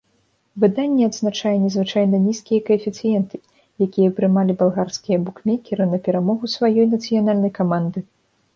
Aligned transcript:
Выданне 0.61 1.03
адзначае 1.09 1.51
незвычайна 1.65 2.17
нізкія 2.23 2.59
каэфіцыенты, 2.69 3.35
якія 3.87 4.09
прымалі 4.21 4.57
балгарскія 4.65 5.17
букмекеры 5.29 5.83
на 5.93 5.97
перамогу 6.11 6.45
сваёй 6.59 6.85
нацыянальнай 6.99 7.51
каманды. 7.63 7.99